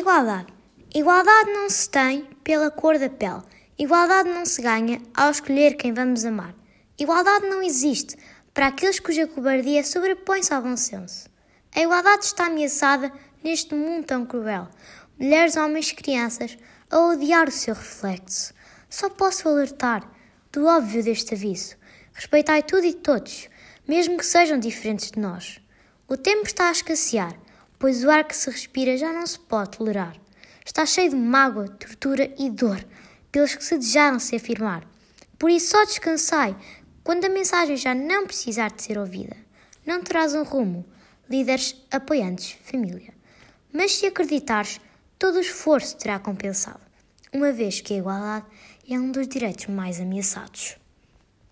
Igualdade. 0.00 0.46
Igualdade 0.94 1.50
não 1.50 1.68
se 1.68 1.86
tem 1.90 2.22
pela 2.42 2.70
cor 2.70 2.98
da 2.98 3.10
pele. 3.10 3.42
Igualdade 3.78 4.30
não 4.30 4.46
se 4.46 4.62
ganha 4.62 4.98
ao 5.12 5.30
escolher 5.30 5.74
quem 5.74 5.92
vamos 5.92 6.24
amar. 6.24 6.54
Igualdade 6.98 7.46
não 7.46 7.62
existe 7.62 8.16
para 8.54 8.68
aqueles 8.68 8.98
cuja 8.98 9.26
cobardia 9.26 9.84
sobrepõe-se 9.84 10.54
ao 10.54 10.62
bom 10.62 10.74
senso. 10.74 11.28
A 11.76 11.82
igualdade 11.82 12.24
está 12.24 12.46
ameaçada 12.46 13.12
neste 13.44 13.74
mundo 13.74 14.06
tão 14.06 14.24
cruel. 14.24 14.68
Mulheres, 15.18 15.56
homens, 15.56 15.92
crianças 15.92 16.56
a 16.90 16.98
odiar 16.98 17.46
o 17.46 17.52
seu 17.52 17.74
reflexo. 17.74 18.54
Só 18.88 19.10
posso 19.10 19.50
alertar 19.50 20.10
do 20.50 20.64
óbvio 20.64 21.04
deste 21.04 21.34
aviso. 21.34 21.76
Respeitai 22.14 22.62
tudo 22.62 22.86
e 22.86 22.94
todos, 22.94 23.50
mesmo 23.86 24.16
que 24.16 24.24
sejam 24.24 24.58
diferentes 24.58 25.10
de 25.10 25.20
nós. 25.20 25.60
O 26.08 26.16
tempo 26.16 26.46
está 26.46 26.70
a 26.70 26.72
escassear 26.72 27.38
pois 27.80 28.04
o 28.04 28.10
ar 28.10 28.24
que 28.24 28.36
se 28.36 28.50
respira 28.50 28.96
já 28.98 29.10
não 29.10 29.26
se 29.26 29.38
pode 29.38 29.78
tolerar. 29.78 30.14
Está 30.64 30.84
cheio 30.84 31.10
de 31.10 31.16
mágoa, 31.16 31.66
tortura 31.66 32.32
e 32.38 32.50
dor 32.50 32.86
pelos 33.32 33.54
que 33.54 33.64
se 33.64 33.78
desejaram 33.78 34.18
se 34.18 34.36
afirmar. 34.36 34.86
Por 35.38 35.50
isso 35.50 35.70
só 35.70 35.84
descansai 35.86 36.54
quando 37.02 37.24
a 37.24 37.30
mensagem 37.30 37.78
já 37.78 37.94
não 37.94 38.26
precisar 38.26 38.70
de 38.70 38.82
ser 38.82 38.98
ouvida. 38.98 39.34
Não 39.86 40.02
terás 40.02 40.34
um 40.34 40.42
rumo, 40.42 40.84
líderes, 41.28 41.74
apoiantes, 41.90 42.58
família. 42.62 43.14
Mas 43.72 43.92
se 43.96 44.04
acreditares, 44.04 44.78
todo 45.18 45.36
o 45.36 45.40
esforço 45.40 45.96
terá 45.96 46.18
compensado, 46.18 46.80
uma 47.32 47.50
vez 47.50 47.80
que 47.80 47.94
a 47.94 47.98
igualdade 47.98 48.46
é 48.88 48.98
um 48.98 49.10
dos 49.10 49.26
direitos 49.26 49.68
mais 49.68 49.98
ameaçados. 49.98 50.79